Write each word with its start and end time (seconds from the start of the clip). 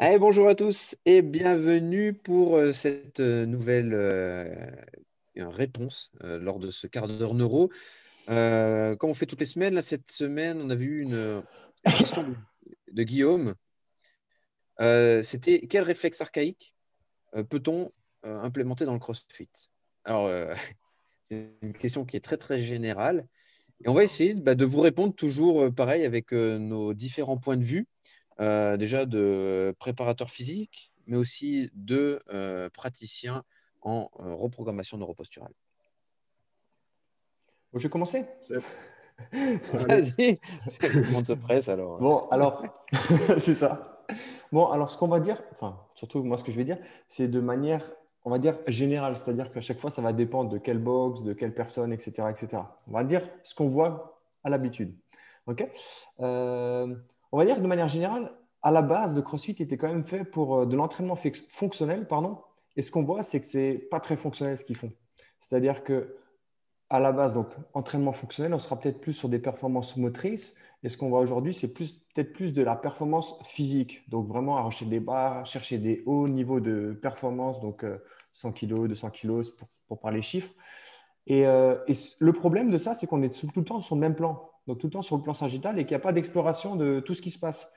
Bonjour 0.00 0.48
à 0.48 0.54
tous 0.54 0.96
et 1.04 1.20
bienvenue 1.20 2.14
pour 2.14 2.56
euh, 2.56 2.72
cette 2.72 3.20
euh, 3.20 3.44
nouvelle 3.44 3.92
euh, 3.92 4.54
réponse 5.36 6.10
lors 6.22 6.58
de 6.58 6.70
ce 6.70 6.86
quart 6.86 7.06
d'heure 7.06 7.34
neuro. 7.34 7.70
comme 8.26 9.10
on 9.10 9.14
fait 9.14 9.26
toutes 9.26 9.40
les 9.40 9.46
semaines, 9.46 9.74
là, 9.74 9.82
cette 9.82 10.10
semaine, 10.10 10.58
on 10.60 10.70
a 10.70 10.74
vu 10.74 11.02
une, 11.02 11.42
question 11.84 12.34
de, 12.92 13.02
Guillaume. 13.02 13.54
C'était 14.78 15.66
quel 15.68 15.84
réflexe 15.84 16.20
archaïque 16.22 16.74
peut-on 17.50 17.92
implémenter 18.22 18.86
dans 18.86 18.94
le 18.94 19.00
CrossFit? 19.00 19.50
Alors, 20.04 20.30
c'est 21.30 21.50
une 21.62 21.74
question 21.74 22.06
qui 22.06 22.16
est 22.16 22.24
très 22.24 22.38
très 22.38 22.58
générale. 22.58 23.26
On 23.86 23.92
va 23.92 24.02
essayer 24.02 24.34
bah, 24.34 24.54
de 24.54 24.64
vous 24.64 24.80
répondre 24.80 25.14
toujours 25.14 25.72
pareil 25.74 26.04
avec 26.04 26.32
nos 26.32 26.94
différents 26.94 27.38
points 27.38 27.58
de 27.58 27.64
vue. 27.64 27.86
Euh, 28.40 28.78
déjà 28.78 29.04
de 29.04 29.74
préparateurs 29.78 30.30
physiques, 30.30 30.92
mais 31.06 31.18
aussi 31.18 31.70
de 31.74 32.20
euh, 32.32 32.70
praticiens 32.70 33.44
en 33.82 34.10
euh, 34.20 34.34
reprogrammation 34.34 34.96
neuroposturale. 34.96 35.52
je 37.74 37.82
vais 37.82 37.90
commencer 37.90 38.24
Vas-y, 39.32 40.40
le 40.82 41.12
monde 41.12 41.26
se 41.26 41.34
presse 41.34 41.68
alors. 41.68 41.98
Bon, 41.98 42.28
alors, 42.30 42.64
c'est 43.38 43.52
ça. 43.52 44.02
Bon, 44.50 44.68
alors 44.68 44.90
ce 44.90 44.96
qu'on 44.96 45.08
va 45.08 45.20
dire, 45.20 45.42
enfin, 45.52 45.78
surtout 45.94 46.22
moi 46.22 46.38
ce 46.38 46.44
que 46.44 46.50
je 46.50 46.56
vais 46.56 46.64
dire, 46.64 46.78
c'est 47.08 47.28
de 47.28 47.40
manière, 47.40 47.84
on 48.24 48.30
va 48.30 48.38
dire, 48.38 48.58
générale, 48.66 49.18
c'est-à-dire 49.18 49.50
qu'à 49.50 49.60
chaque 49.60 49.78
fois, 49.78 49.90
ça 49.90 50.00
va 50.00 50.14
dépendre 50.14 50.48
de 50.48 50.56
quelle 50.56 50.78
box, 50.78 51.22
de 51.22 51.34
quelle 51.34 51.52
personne, 51.54 51.92
etc. 51.92 52.28
etc. 52.30 52.62
On 52.88 52.92
va 52.92 53.04
dire 53.04 53.28
ce 53.42 53.54
qu'on 53.54 53.68
voit 53.68 54.18
à 54.42 54.48
l'habitude. 54.48 54.94
OK? 55.46 55.68
On 57.32 57.38
va 57.38 57.44
dire 57.44 57.56
que 57.56 57.60
de 57.60 57.66
manière 57.66 57.88
générale, 57.88 58.32
à 58.62 58.70
la 58.70 58.82
base, 58.82 59.14
le 59.14 59.22
CrossFit 59.22 59.56
était 59.58 59.76
quand 59.76 59.88
même 59.88 60.04
fait 60.04 60.24
pour 60.24 60.60
euh, 60.60 60.66
de 60.66 60.76
l'entraînement 60.76 61.16
fonctionnel, 61.48 62.06
pardon. 62.06 62.38
Et 62.76 62.82
ce 62.82 62.90
qu'on 62.90 63.02
voit, 63.02 63.22
c'est 63.22 63.40
que 63.40 63.46
c'est 63.46 63.88
pas 63.90 64.00
très 64.00 64.16
fonctionnel 64.16 64.56
ce 64.56 64.64
qu'ils 64.64 64.76
font. 64.76 64.92
C'est-à-dire 65.38 65.82
que 65.82 66.16
à 66.88 66.98
la 66.98 67.12
base, 67.12 67.34
donc 67.34 67.48
entraînement 67.72 68.12
fonctionnel, 68.12 68.52
on 68.52 68.58
sera 68.58 68.78
peut-être 68.78 69.00
plus 69.00 69.12
sur 69.12 69.28
des 69.28 69.38
performances 69.38 69.96
motrices. 69.96 70.56
Et 70.82 70.88
ce 70.88 70.96
qu'on 70.96 71.08
voit 71.08 71.20
aujourd'hui, 71.20 71.54
c'est 71.54 71.72
peut-être 71.72 72.32
plus 72.32 72.52
de 72.52 72.62
la 72.62 72.74
performance 72.74 73.38
physique. 73.44 74.08
Donc 74.08 74.26
vraiment 74.26 74.56
arracher 74.56 74.86
des 74.86 74.98
barres, 74.98 75.46
chercher 75.46 75.78
des 75.78 76.02
hauts 76.06 76.26
niveaux 76.26 76.58
de 76.58 76.98
performance, 77.00 77.60
donc 77.60 77.84
100 78.32 78.52
kg, 78.52 78.88
200 78.88 79.10
kg 79.10 79.42
pour, 79.56 79.68
pour 79.86 80.00
parler 80.00 80.22
chiffres. 80.22 80.50
Et, 81.26 81.46
euh, 81.46 81.76
et, 81.86 81.92
le 82.18 82.32
problème 82.32 82.70
de 82.70 82.78
ça, 82.78 82.94
c'est 82.94 83.06
qu'on 83.06 83.22
est 83.22 83.38
tout 83.38 83.48
le 83.54 83.64
temps 83.64 83.80
sur 83.80 83.94
le 83.94 84.00
même 84.00 84.14
plan, 84.14 84.50
donc 84.66 84.78
tout 84.78 84.86
le 84.86 84.92
temps 84.92 85.02
sur 85.02 85.16
le 85.16 85.22
plan 85.22 85.34
sagittal 85.34 85.78
et 85.78 85.84
qu'il 85.84 85.94
n'y 85.94 86.00
a 86.00 86.02
pas 86.02 86.12
d'exploration 86.12 86.76
de 86.76 87.00
tout 87.00 87.14
ce 87.14 87.22
qui 87.22 87.30
se 87.30 87.38
passe. 87.38 87.70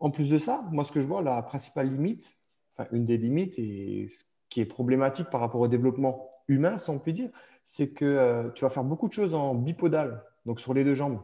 En 0.00 0.10
plus 0.10 0.28
de 0.28 0.38
ça, 0.38 0.64
moi, 0.70 0.84
ce 0.84 0.92
que 0.92 1.00
je 1.00 1.06
vois, 1.06 1.22
la 1.22 1.42
principale 1.42 1.90
limite, 1.90 2.38
enfin, 2.76 2.88
une 2.92 3.04
des 3.04 3.16
limites, 3.16 3.58
et 3.58 4.08
ce 4.08 4.24
qui 4.48 4.60
est 4.60 4.66
problématique 4.66 5.28
par 5.30 5.40
rapport 5.40 5.60
au 5.60 5.68
développement 5.68 6.30
humain, 6.46 6.78
si 6.78 6.90
on 6.90 6.98
peut 6.98 7.12
dire, 7.12 7.30
c'est 7.64 7.90
que 7.90 8.04
euh, 8.04 8.50
tu 8.50 8.64
vas 8.64 8.70
faire 8.70 8.84
beaucoup 8.84 9.08
de 9.08 9.12
choses 9.12 9.34
en 9.34 9.54
bipodal, 9.54 10.22
donc 10.46 10.60
sur 10.60 10.72
les 10.72 10.84
deux 10.84 10.94
jambes, 10.94 11.20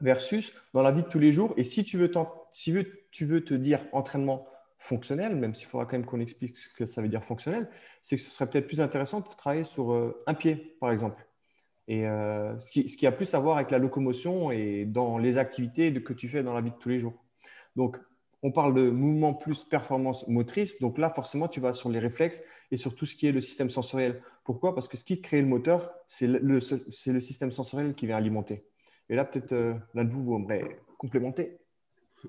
versus 0.00 0.54
dans 0.72 0.82
la 0.82 0.92
vie 0.92 1.02
de 1.02 1.08
tous 1.08 1.18
les 1.18 1.32
jours. 1.32 1.54
Et 1.56 1.64
si 1.64 1.84
tu 1.84 1.96
veux, 1.98 2.10
si 2.52 2.74
tu 3.10 3.24
veux 3.24 3.44
te 3.44 3.54
dire 3.54 3.80
entraînement 3.92 4.46
fonctionnel, 4.78 5.34
même 5.34 5.54
s'il 5.54 5.66
faudra 5.66 5.86
quand 5.86 5.96
même 5.96 6.04
qu'on 6.04 6.20
explique 6.20 6.56
ce 6.56 6.68
que 6.68 6.84
ça 6.84 7.00
veut 7.00 7.08
dire 7.08 7.24
fonctionnel, 7.24 7.68
c'est 8.02 8.16
que 8.16 8.22
ce 8.22 8.30
serait 8.30 8.48
peut-être 8.48 8.66
plus 8.66 8.82
intéressant 8.82 9.20
de 9.20 9.28
travailler 9.28 9.64
sur 9.64 9.92
euh, 9.92 10.22
un 10.26 10.34
pied, 10.34 10.76
par 10.78 10.92
exemple. 10.92 11.26
Et 11.88 12.06
euh, 12.06 12.58
ce, 12.60 12.70
qui, 12.70 12.88
ce, 12.88 12.96
qui, 12.96 13.06
a 13.06 13.12
plus 13.12 13.34
à 13.34 13.38
voir 13.38 13.56
avec 13.56 13.70
la 13.70 13.78
locomotion 13.78 14.50
et 14.50 14.84
dans 14.84 15.18
les 15.18 15.38
activités 15.38 15.92
que 16.02 16.12
tu 16.12 16.28
fais 16.28 16.42
dans 16.42 16.54
la 16.54 16.60
vie 16.60 16.70
de 16.70 16.76
tous 16.76 16.88
les 16.88 16.98
jours. 16.98 17.23
Donc, 17.76 17.98
on 18.44 18.52
parle 18.52 18.74
de 18.74 18.90
mouvement 18.90 19.32
plus 19.32 19.64
performance 19.64 20.28
motrice. 20.28 20.78
Donc 20.78 20.98
là, 20.98 21.08
forcément, 21.08 21.48
tu 21.48 21.60
vas 21.60 21.72
sur 21.72 21.88
les 21.88 21.98
réflexes 21.98 22.42
et 22.70 22.76
sur 22.76 22.94
tout 22.94 23.06
ce 23.06 23.16
qui 23.16 23.26
est 23.26 23.32
le 23.32 23.40
système 23.40 23.70
sensoriel. 23.70 24.22
Pourquoi? 24.44 24.74
Parce 24.74 24.86
que 24.86 24.98
ce 24.98 25.04
qui 25.04 25.22
crée 25.22 25.40
le 25.40 25.48
moteur, 25.48 25.90
c'est 26.08 26.26
le, 26.26 26.60
système 26.60 27.50
sensoriel 27.50 27.94
qui 27.94 28.06
vient 28.06 28.18
alimenter. 28.18 28.66
Et 29.08 29.16
là, 29.16 29.24
peut-être 29.24 29.52
euh, 29.52 29.72
l'un 29.94 30.04
de 30.04 30.10
vous, 30.10 30.34
aimerait 30.36 30.78
complémenter. 30.98 31.56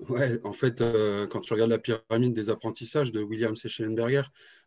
Ouais, 0.08 0.40
en 0.42 0.52
fait, 0.52 0.80
euh, 0.80 1.26
quand 1.26 1.40
tu 1.40 1.52
regardes 1.52 1.70
la 1.70 1.78
pyramide 1.78 2.32
des 2.32 2.48
apprentissages 2.48 3.12
de 3.12 3.22
William 3.22 3.54
C. 3.54 3.68
Schellenberger, 3.68 4.22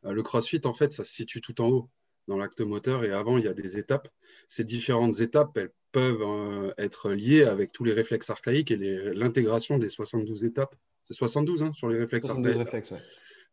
euh, 0.06 0.14
le 0.14 0.22
CrossFit, 0.22 0.62
en 0.66 0.74
fait, 0.74 0.92
ça 0.92 1.04
se 1.04 1.12
situe 1.12 1.42
tout 1.42 1.62
en 1.62 1.70
haut 1.70 1.90
dans 2.30 2.38
l'acte 2.38 2.62
moteur. 2.62 3.04
Et 3.04 3.12
avant, 3.12 3.38
il 3.38 3.44
y 3.44 3.48
a 3.48 3.54
des 3.54 3.78
étapes. 3.78 4.08
Ces 4.48 4.64
différentes 4.64 5.20
étapes, 5.20 5.58
elles 5.58 5.74
peuvent 5.92 6.22
euh, 6.22 6.72
être 6.78 7.12
liées 7.12 7.44
avec 7.44 7.72
tous 7.74 7.84
les 7.84 7.92
réflexes 7.92 8.30
archaïques 8.30 8.72
et 8.72 8.78
l'intégration 8.78 9.78
des 9.78 9.90
72 9.90 10.46
étapes. 10.46 10.76
C'est 11.04 11.16
72 11.16 11.64
hein, 11.64 11.74
sur 11.74 11.90
les 11.90 11.98
réflexes 11.98 12.28
72 12.28 12.60
archaïques. 12.60 12.86
Réflexes, 12.86 13.04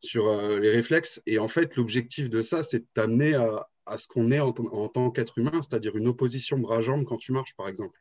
Sur 0.01 0.29
euh, 0.29 0.61
les 0.61 0.71
réflexes. 0.71 1.21
Et 1.27 1.39
en 1.39 1.49
fait, 1.49 1.75
l'objectif 1.77 2.31
de 2.31 2.43
ça, 2.43 2.63
c'est 2.63 2.85
d'amener 2.95 3.35
à, 3.35 3.69
à, 3.87 3.99
ce 3.99 4.07
qu'on 4.07 4.31
est 4.31 4.41
en, 4.41 4.53
tant 4.53 5.11
qu'être 5.11 5.39
humain, 5.39 5.61
c'est-à-dire 5.63 5.97
une 5.97 6.07
opposition 6.07 6.59
bras-jambe 6.59 7.05
quand 7.05 7.17
tu 7.17 7.33
marches, 7.33 7.57
par 7.57 7.69
exemple. 7.69 7.99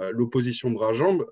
Euh, 0.00 0.10
l'opposition 0.12 0.70
bras-jambe, 0.70 1.26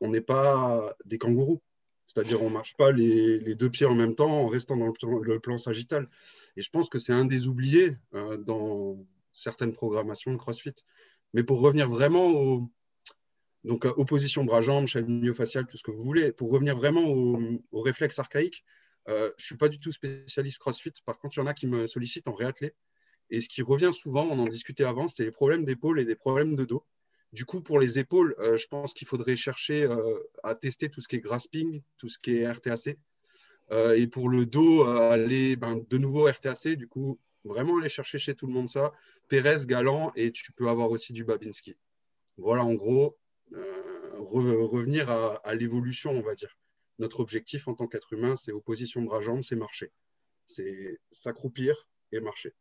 on 0.00 0.08
n'est 0.08 0.20
pas 0.20 0.94
des 1.04 1.18
kangourous. 1.18 1.62
C'est-à-dire, 2.06 2.42
on 2.42 2.48
ne 2.48 2.54
marche 2.54 2.76
pas 2.76 2.92
les, 2.92 3.54
deux 3.54 3.70
pieds 3.70 3.86
en 3.86 3.94
même 3.94 4.14
temps 4.14 4.30
en 4.30 4.46
restant 4.46 4.76
dans 4.76 4.92
le 5.22 5.40
plan, 5.40 5.58
sagittal. 5.58 6.08
Et 6.56 6.62
je 6.62 6.70
pense 6.70 6.88
que 6.88 6.98
c'est 6.98 7.12
un 7.12 7.24
des 7.24 7.48
oubliés 7.48 7.96
dans 8.12 8.98
certaines 9.32 9.72
programmations 9.72 10.32
de 10.32 10.36
CrossFit. 10.36 10.74
Mais 11.32 11.42
pour 11.42 11.60
revenir 11.60 11.88
vraiment 11.88 12.30
au, 12.30 12.70
donc, 13.64 13.86
euh, 13.86 13.92
opposition 13.96 14.44
bras-jambes, 14.44 14.86
chaîne 14.86 15.20
myofaciale, 15.20 15.66
tout 15.66 15.76
ce 15.76 15.82
que 15.82 15.90
vous 15.90 16.04
voulez, 16.04 16.32
pour 16.32 16.50
revenir 16.50 16.76
vraiment 16.76 17.04
au, 17.04 17.40
au 17.72 17.80
réflexe 17.80 18.18
archaïque, 18.18 18.64
euh, 19.08 19.32
je 19.38 19.42
ne 19.42 19.46
suis 19.46 19.56
pas 19.56 19.68
du 19.68 19.78
tout 19.78 19.90
spécialiste 19.90 20.58
CrossFit. 20.58 20.92
Par 21.04 21.18
contre, 21.18 21.36
il 21.36 21.40
y 21.40 21.42
en 21.42 21.46
a 21.46 21.54
qui 21.54 21.66
me 21.66 21.86
sollicitent 21.86 22.28
en 22.28 22.34
réathlé. 22.34 22.74
Et 23.30 23.40
ce 23.40 23.48
qui 23.48 23.62
revient 23.62 23.90
souvent, 23.92 24.28
on 24.30 24.38
en 24.38 24.46
discutait 24.46 24.84
avant, 24.84 25.08
c'est 25.08 25.24
les 25.24 25.30
problèmes 25.30 25.64
d'épaule 25.64 25.98
et 25.98 26.04
des 26.04 26.14
problèmes 26.14 26.54
de 26.54 26.64
dos. 26.64 26.84
Du 27.34 27.44
coup, 27.44 27.60
pour 27.60 27.78
les 27.80 27.98
épaules, 27.98 28.34
euh, 28.38 28.56
je 28.56 28.66
pense 28.68 28.94
qu'il 28.94 29.06
faudrait 29.06 29.36
chercher 29.36 29.86
à 30.42 30.54
tester 30.54 30.88
tout 30.88 31.00
ce 31.00 31.08
qui 31.08 31.16
est 31.16 31.20
grasping, 31.20 31.82
tout 31.98 32.08
ce 32.08 32.18
qui 32.18 32.36
est 32.36 32.50
RTAC. 32.50 32.96
et 33.96 34.06
pour 34.06 34.28
le 34.28 34.46
dos, 34.46 34.84
aller 34.84 35.56
ben, 35.56 35.84
de 35.90 35.98
nouveau 35.98 36.24
RTAC. 36.26 36.76
Du 36.76 36.86
coup, 36.86 37.18
vraiment 37.44 37.78
aller 37.78 37.88
chercher 37.88 38.18
chez 38.18 38.34
tout 38.34 38.46
le 38.46 38.52
monde 38.52 38.68
ça. 38.68 38.92
Pérez, 39.28 39.66
Galant, 39.66 40.12
et 40.16 40.32
tu 40.32 40.52
peux 40.52 40.68
avoir 40.68 40.90
aussi 40.90 41.12
du 41.12 41.24
Babinski. 41.24 41.76
Voilà, 42.36 42.64
en 42.64 42.74
gros, 42.74 43.16
euh, 43.52 44.18
revenir 44.18 45.10
à, 45.10 45.54
l'évolution, 45.54 46.10
on 46.10 46.22
va 46.22 46.34
dire. 46.34 46.56
Notre 46.98 47.20
objectif 47.20 47.68
en 47.68 47.74
tant 47.74 47.86
qu'être 47.86 48.12
humain, 48.12 48.36
c'est 48.36 48.52
opposition 48.52 49.02
bras-jambes, 49.02 49.42
c'est 49.42 49.56
marcher. 49.56 49.92
C'est 50.46 50.98
s'accroupir 51.10 51.88
et 52.12 52.20
marcher. 52.20 52.52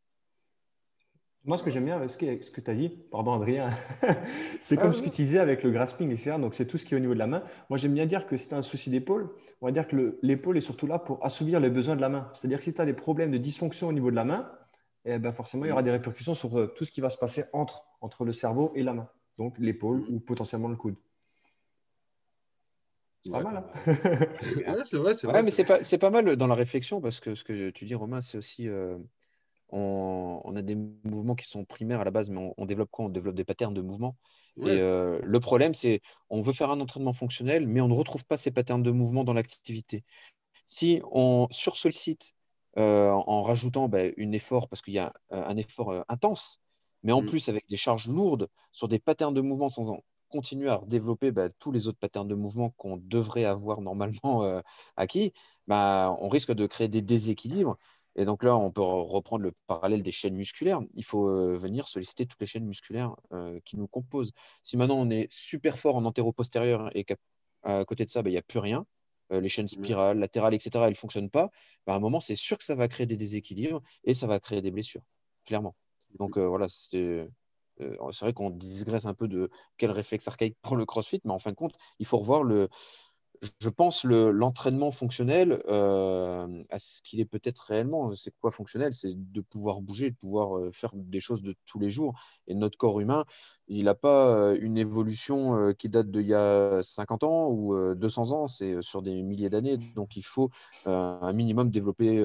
Moi, 1.45 1.57
ce 1.57 1.63
que 1.63 1.69
j'aime 1.69 1.83
bien 1.83 1.97
avec 1.97 2.09
ce 2.09 2.17
que, 2.17 2.61
tu 2.61 2.71
as 2.71 2.73
dit, 2.73 2.89
pardon 3.11 3.33
Adrien, 3.33 3.69
c'est 4.61 4.77
comme 4.77 4.91
ah 4.91 4.93
ce 4.93 5.01
que 5.01 5.09
tu 5.09 5.23
disais 5.23 5.39
avec 5.39 5.61
le 5.63 5.71
grasping, 5.71 6.09
etc. 6.09 6.37
Donc, 6.39 6.55
c'est 6.55 6.65
tout 6.65 6.77
ce 6.77 6.85
qui 6.85 6.93
est 6.93 6.97
au 6.97 7.01
niveau 7.01 7.13
de 7.13 7.19
la 7.19 7.27
main. 7.27 7.43
Moi, 7.69 7.77
j'aime 7.77 7.93
bien 7.93 8.05
dire 8.05 8.27
que 8.27 8.37
si 8.37 8.47
tu 8.47 8.53
as 8.53 8.57
un 8.57 8.61
souci 8.61 8.89
d'épaule, 8.89 9.29
on 9.59 9.65
va 9.65 9.73
dire 9.73 9.85
que 9.85 10.17
l'épaule 10.21 10.57
est 10.57 10.61
surtout 10.61 10.87
là 10.87 10.99
pour 10.99 11.23
assouvir 11.25 11.59
les 11.59 11.69
besoins 11.69 11.97
de 11.97 12.01
la 12.01 12.07
main. 12.07 12.31
C'est-à-dire 12.33 12.59
que 12.59 12.63
si 12.63 12.73
tu 12.73 12.81
as 12.81 12.85
des 12.85 12.93
problèmes 12.93 13.29
de 13.29 13.37
dysfonction 13.37 13.89
au 13.89 13.91
niveau 13.91 14.09
de 14.09 14.15
la 14.15 14.23
main, 14.23 14.49
et 15.05 15.19
ben 15.19 15.33
forcément, 15.33 15.65
il 15.65 15.69
y 15.69 15.71
aura 15.71 15.83
des 15.83 15.91
répercussions 15.91 16.33
sur 16.33 16.57
euh, 16.57 16.67
tout 16.67 16.85
ce 16.85 16.91
qui 16.91 17.01
va 17.01 17.09
se 17.09 17.17
passer 17.17 17.43
entre, 17.51 17.85
entre 17.99 18.23
le 18.23 18.31
cerveau 18.31 18.71
et 18.73 18.83
la 18.83 18.93
main, 18.93 19.09
donc 19.37 19.55
l'épaule 19.59 20.05
ou 20.09 20.21
potentiellement 20.21 20.69
le 20.69 20.77
coude. 20.77 20.95
C'est 23.25 23.31
pas 23.31 23.43
mal. 23.43 23.57
Hein 23.57 24.77
c'est 24.85 24.97
vrai, 24.97 25.13
c'est 25.13 25.27
vrai. 25.27 25.43
mais 25.43 25.51
c'est 25.51 25.65
pas, 25.65 25.79
pas, 25.97 26.09
mal 26.09 26.35
dans 26.37 26.47
la 26.47 26.55
réflexion 26.55 27.01
parce 27.01 27.19
que 27.19 27.35
ce 27.35 27.43
que 27.43 27.69
tu 27.69 27.85
dis, 27.85 27.95
Romain, 27.95 28.21
c'est 28.21 28.37
aussi. 28.37 28.67
Euh, 28.67 28.97
on, 29.73 30.55
a 30.55 30.61
des 30.61 30.75
mouvements 30.75 31.35
qui 31.35 31.47
sont 31.47 31.65
primaires 31.65 32.01
à 32.01 32.03
la 32.03 32.11
base, 32.11 32.29
mais 32.29 32.53
on, 32.57 32.65
développe 32.65 32.89
quoi? 32.91 33.05
On 33.05 33.09
développe 33.09 33.35
des 33.35 33.45
patterns 33.45 33.73
de 33.73 33.81
mouvement. 33.81 34.17
Et 34.57 34.69
euh, 34.69 35.19
le 35.23 35.39
problème, 35.39 35.73
c'est 35.73 36.01
on 36.29 36.41
veut 36.41 36.53
faire 36.53 36.69
un 36.69 36.79
entraînement 36.79 37.13
fonctionnel, 37.13 37.67
mais 37.67 37.81
on 37.81 37.87
ne 37.87 37.93
retrouve 37.93 38.23
pas 38.25 38.37
ces 38.37 38.51
patterns 38.51 38.83
de 38.83 38.91
mouvement 38.91 39.23
dans 39.23 39.33
l'activité. 39.33 40.03
Si 40.65 41.01
on 41.11 41.47
sursollicite 41.51 42.33
euh, 42.77 43.11
en 43.11 43.43
rajoutant 43.43 43.87
bah, 43.87 43.99
un 44.17 44.31
effort, 44.31 44.67
parce 44.67 44.81
qu'il 44.81 44.95
y 44.95 44.99
a 44.99 45.13
euh, 45.31 45.45
un 45.45 45.57
effort 45.57 45.91
euh, 45.91 46.01
intense, 46.09 46.59
mais 47.03 47.11
en 47.11 47.21
mm. 47.21 47.27
plus 47.27 47.49
avec 47.49 47.67
des 47.67 47.77
charges 47.77 48.07
lourdes 48.07 48.49
sur 48.71 48.87
des 48.87 48.97
patterns 48.97 49.33
de 49.35 49.41
mouvement 49.41 49.69
sans 49.69 49.91
en 49.91 49.99
continuer 50.29 50.71
à 50.71 50.81
développer 50.87 51.31
bah, 51.31 51.49
tous 51.59 51.71
les 51.71 51.87
autres 51.87 51.99
patterns 51.99 52.27
de 52.27 52.33
mouvement 52.33 52.71
qu'on 52.71 52.97
devrait 52.97 53.45
avoir 53.45 53.81
normalement 53.81 54.43
acquis, 54.97 55.31
bah, 55.67 56.17
on 56.19 56.29
risque 56.29 56.51
de 56.51 56.65
créer 56.65 56.87
des 56.87 57.03
déséquilibres. 57.03 57.77
Et 58.15 58.25
donc 58.25 58.43
là, 58.43 58.55
on 58.55 58.71
peut 58.71 58.81
reprendre 58.81 59.43
le 59.43 59.53
parallèle 59.67 60.03
des 60.03 60.11
chaînes 60.11 60.35
musculaires. 60.35 60.81
Il 60.93 61.03
faut 61.03 61.25
venir 61.57 61.87
solliciter 61.87 62.25
toutes 62.25 62.39
les 62.41 62.45
chaînes 62.45 62.65
musculaires 62.65 63.15
qui 63.65 63.75
nous 63.75 63.87
composent. 63.87 64.33
Si 64.61 64.77
maintenant 64.77 64.97
on 64.97 65.09
est 65.09 65.27
super 65.31 65.79
fort 65.79 65.95
en 65.95 66.05
antéro-postérieur 66.05 66.89
et 66.95 67.05
qu'à 67.05 67.85
côté 67.85 68.05
de 68.05 68.11
ça, 68.11 68.21
il 68.23 68.29
n'y 68.29 68.37
a 68.37 68.43
plus 68.43 68.59
rien, 68.59 68.85
euh, 69.33 69.41
les 69.41 69.49
chaînes 69.49 69.67
spirales, 69.67 70.19
latérales, 70.19 70.53
etc., 70.53 70.85
elles 70.85 70.91
ne 70.91 70.95
fonctionnent 70.95 71.29
pas, 71.29 71.49
bah, 71.85 71.93
à 71.93 71.95
un 71.95 71.99
moment, 71.99 72.19
c'est 72.19 72.35
sûr 72.35 72.57
que 72.57 72.63
ça 72.63 72.75
va 72.75 72.87
créer 72.87 73.05
des 73.05 73.17
déséquilibres 73.17 73.81
et 74.03 74.13
ça 74.13 74.27
va 74.27 74.39
créer 74.39 74.61
des 74.61 74.71
blessures, 74.71 75.01
clairement. 75.45 75.75
Donc 76.19 76.37
euh, 76.37 76.47
voilà, 76.47 76.67
euh, 76.93 77.27
c'est 77.79 78.25
vrai 78.25 78.33
qu'on 78.33 78.49
digresse 78.51 79.05
un 79.05 79.13
peu 79.13 79.27
de 79.27 79.49
quel 79.77 79.91
réflexe 79.91 80.27
archaïque 80.27 80.57
pour 80.61 80.75
le 80.75 80.85
crossfit, 80.85 81.21
mais 81.23 81.31
en 81.31 81.39
fin 81.39 81.51
de 81.51 81.55
compte, 81.55 81.75
il 81.99 82.05
faut 82.05 82.19
revoir 82.19 82.43
le. 82.43 82.69
Je 83.59 83.69
pense 83.69 84.05
l'entraînement 84.05 84.91
fonctionnel 84.91 85.61
euh, 85.67 86.63
à 86.69 86.79
ce 86.79 87.01
qu'il 87.01 87.19
est 87.19 87.25
peut-être 87.25 87.59
réellement. 87.59 88.15
C'est 88.15 88.33
quoi 88.39 88.51
fonctionnel? 88.51 88.93
C'est 88.93 89.13
de 89.15 89.41
pouvoir 89.41 89.81
bouger, 89.81 90.11
de 90.11 90.15
pouvoir 90.15 90.57
euh, 90.57 90.71
faire 90.71 90.91
des 90.93 91.19
choses 91.19 91.41
de 91.41 91.55
tous 91.65 91.79
les 91.79 91.89
jours. 91.89 92.13
Et 92.47 92.53
notre 92.53 92.77
corps 92.77 92.99
humain, 92.99 93.25
il 93.67 93.85
n'a 93.85 93.95
pas 93.95 94.29
euh, 94.29 94.57
une 94.59 94.77
évolution 94.77 95.73
qui 95.73 95.89
date 95.89 96.11
d'il 96.11 96.27
y 96.27 96.33
a 96.33 96.81
50 96.83 97.23
ans 97.23 97.49
ou 97.49 97.95
200 97.95 98.31
ans, 98.31 98.47
c'est 98.47 98.81
sur 98.81 99.01
des 99.01 99.21
milliers 99.21 99.49
d'années. 99.49 99.77
Donc 99.77 100.15
il 100.15 100.23
faut 100.23 100.49
un 100.85 101.33
minimum 101.33 101.69
développer 101.69 102.23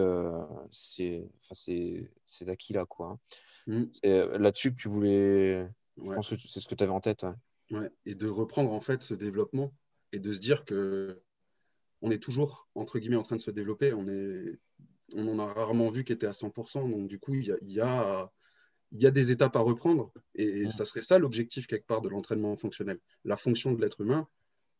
ces, 0.73 1.29
ces, 1.53 2.49
acquis-là. 2.49 2.87
Hein. 3.01 3.19
Mm. 3.67 3.85
Là-dessus 4.05 4.71
que 4.71 4.81
tu 4.81 4.89
voulais. 4.89 5.69
Je 6.03 6.13
pense 6.13 6.29
que 6.29 6.37
c'est 6.37 6.61
ce 6.61 6.69
que 6.69 6.75
tu 6.75 6.85
avais 6.85 6.93
en 6.93 7.01
tête. 7.01 7.27
Ouais. 7.71 7.91
Et 8.07 8.15
de 8.15 8.29
reprendre 8.29 8.73
en 8.73 8.81
fait 8.81 9.01
ce 9.03 9.15
développement 9.15 9.73
et 10.13 10.19
de 10.19 10.33
se 10.33 10.41
dire 10.41 10.65
que 10.65 11.23
on 12.01 12.11
est 12.11 12.23
toujours 12.23 12.69
entre 12.75 12.99
guillemets 12.99 13.17
en 13.17 13.23
train 13.23 13.37
de 13.37 13.41
se 13.41 13.51
développer. 13.51 13.93
On 13.93 14.07
est, 14.09 14.59
on 15.15 15.27
en 15.29 15.39
a 15.39 15.47
rarement 15.47 15.91
vu 15.91 16.05
qui 16.05 16.13
était 16.13 16.27
à 16.27 16.33
100%. 16.33 16.91
Donc 16.91 17.09
du 17.09 17.19
coup, 17.19 17.35
il 17.35 17.47
y 17.47 17.53
a, 17.53 17.57
y, 17.63 17.81
a, 17.81 18.31
y 18.93 19.07
a, 19.07 19.11
des 19.11 19.31
étapes 19.31 19.57
à 19.57 19.61
reprendre 19.61 20.13
et 20.35 20.71
ça 20.71 20.85
serait 20.85 21.03
ça 21.03 21.19
l'objectif 21.19 21.67
quelque 21.67 21.87
part 21.87 22.01
de 22.01 22.09
l'entraînement 22.09 22.57
fonctionnel. 22.57 22.99
La 23.25 23.37
fonction 23.37 23.73
de 23.73 23.81
l'être 23.81 24.01
humain, 24.01 24.29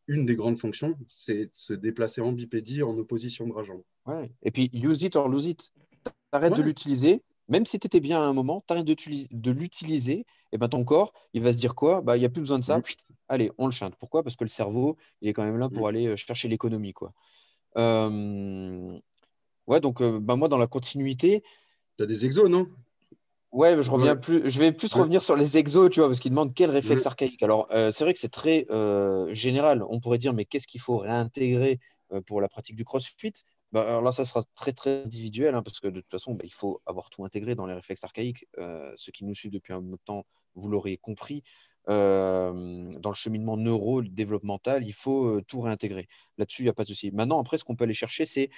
une 0.07 0.25
des 0.25 0.35
grandes 0.35 0.57
fonctions, 0.57 0.97
c'est 1.07 1.45
de 1.45 1.51
se 1.53 1.73
déplacer 1.73 2.21
en 2.21 2.31
bipédie 2.31 2.83
en 2.83 2.97
opposition 2.97 3.47
de 3.47 3.63
jambe. 3.63 3.83
Ouais. 4.05 4.31
Et 4.41 4.51
puis 4.51 4.69
use 4.73 5.03
it 5.03 5.15
or 5.15 5.27
lose 5.27 5.45
it. 5.45 5.71
Arrête 6.31 6.55
de 6.55 6.61
l'utiliser 6.61 7.23
même 7.49 7.65
si 7.65 7.79
tu 7.79 7.87
étais 7.87 7.99
bien 7.99 8.21
à 8.21 8.23
un 8.23 8.33
moment, 8.33 8.63
tu 8.65 8.73
arrêtes 8.73 8.85
de, 8.85 9.51
l'utiliser, 9.51 10.25
et 10.51 10.57
ben 10.57 10.69
ton 10.69 10.85
corps, 10.85 11.13
il 11.33 11.41
va 11.41 11.51
se 11.51 11.57
dire 11.57 11.75
quoi? 11.75 12.01
Bah, 12.01 12.15
Il 12.15 12.19
n'y 12.19 12.25
a 12.25 12.29
plus 12.29 12.41
besoin 12.41 12.59
de 12.59 12.63
ça, 12.63 12.79
allez, 13.27 13.51
on 13.57 13.65
le 13.65 13.71
chante. 13.71 13.95
Pourquoi? 13.99 14.23
Parce 14.23 14.35
que 14.35 14.43
le 14.43 14.49
cerveau, 14.49 14.97
il 15.21 15.29
est 15.29 15.33
quand 15.33 15.43
même 15.43 15.57
là 15.57 15.67
pour 15.67 15.87
aller 15.87 16.07
euh, 16.07 16.15
chercher 16.15 16.47
l'économie. 16.47 16.93
quoi. 16.93 17.11
Euh, 17.77 18.97
ouais, 19.67 19.79
donc 19.79 20.01
euh, 20.01 20.19
bah, 20.19 20.35
moi, 20.35 20.47
dans 20.47 20.57
la 20.57 20.67
continuité. 20.67 21.43
Tu 21.97 22.03
as 22.03 22.05
des 22.05 22.25
exos, 22.25 22.49
non? 22.49 22.67
Ouais, 23.51 23.81
je 23.81 23.89
reviens 23.89 24.15
plus. 24.15 24.47
Je 24.47 24.59
vais 24.59 24.71
plus 24.71 24.93
revenir 24.93 25.23
sur 25.23 25.35
les 25.35 25.57
exos, 25.57 25.89
tu 25.89 26.01
vois, 26.01 26.07
parce 26.07 26.19
qu'ils 26.19 26.31
demandent 26.31 26.53
quel 26.53 26.69
réflexe 26.69 27.07
archaïque. 27.07 27.41
Alors, 27.41 27.67
c'est 27.71 28.01
vrai 28.01 28.13
que 28.13 28.19
c'est 28.19 28.29
très 28.29 28.67
général. 29.33 29.83
On 29.89 29.99
pourrait 29.99 30.19
dire, 30.19 30.33
mais 30.33 30.45
qu'est-ce 30.45 30.67
qu'il 30.67 30.81
faut 30.81 30.97
réintégrer 30.97 31.79
pour 32.27 32.41
la 32.41 32.47
pratique 32.47 32.75
du 32.75 32.85
CrossFit? 32.85 33.33
Bah, 33.71 33.83
alors 33.87 34.01
là, 34.01 34.11
ça 34.11 34.25
sera 34.25 34.41
très 34.55 34.71
très 34.71 35.03
individuel, 35.03 35.53
hein, 35.53 35.61
parce 35.61 35.79
que 35.79 35.87
de 35.87 36.01
toute 36.01 36.09
façon, 36.09 36.33
bah, 36.33 36.43
il 36.43 36.53
faut 36.53 36.81
avoir 36.87 37.09
tout 37.09 37.23
intégré 37.23 37.53
dans 37.53 37.67
les 37.67 37.75
réflexes 37.75 38.03
archaïques. 38.03 38.47
Euh, 38.57 38.91
ceux 38.95 39.11
qui 39.11 39.25
nous 39.25 39.35
suivent 39.35 39.51
depuis 39.51 39.73
un 39.73 39.81
bout 39.81 39.97
de 39.97 40.01
temps, 40.03 40.25
vous 40.55 40.69
l'aurez 40.69 40.97
compris, 40.97 41.43
euh, 41.87 42.91
dans 42.99 43.09
le 43.09 43.15
cheminement 43.15 43.57
neuro-développemental, 43.57 44.85
il 44.87 44.93
faut 44.93 45.25
euh, 45.25 45.43
tout 45.47 45.61
réintégrer. 45.61 46.07
Là-dessus, 46.37 46.63
il 46.63 46.65
n'y 46.65 46.69
a 46.69 46.73
pas 46.73 46.83
de 46.83 46.89
souci. 46.89 47.11
Maintenant, 47.11 47.39
après, 47.39 47.59
ce 47.59 47.63
qu'on 47.63 47.75
peut 47.75 47.83
aller 47.83 47.93
chercher, 47.93 48.25
c'est 48.25 48.49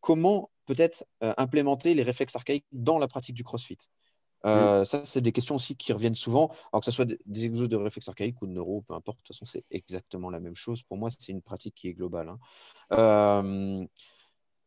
comment 0.00 0.50
peut-être 0.66 1.04
implémenter 1.20 1.94
les 1.94 2.02
réflexes 2.02 2.34
archaïques 2.34 2.66
dans 2.72 2.98
la 2.98 3.06
pratique 3.06 3.36
du 3.36 3.44
CrossFit. 3.44 3.78
Ça, 4.44 4.84
c'est 5.04 5.20
des 5.20 5.32
questions 5.32 5.54
aussi 5.54 5.76
qui 5.76 5.92
reviennent 5.92 6.14
souvent. 6.14 6.52
Alors 6.72 6.80
que 6.80 6.86
ce 6.86 6.90
soit 6.90 7.06
des 7.06 7.44
exos 7.44 7.68
de 7.68 7.76
réflexes 7.76 8.08
archaïques 8.08 8.42
ou 8.42 8.46
de 8.46 8.52
neuro, 8.52 8.82
peu 8.82 8.94
importe, 8.94 9.18
de 9.18 9.22
toute 9.22 9.36
façon, 9.36 9.44
c'est 9.44 9.64
exactement 9.70 10.28
la 10.28 10.40
même 10.40 10.56
chose. 10.56 10.82
Pour 10.82 10.98
moi, 10.98 11.10
c'est 11.10 11.30
une 11.30 11.40
pratique 11.40 11.74
qui 11.76 11.88
est 11.88 11.94
globale. 11.94 12.34
Hein. 12.90 13.86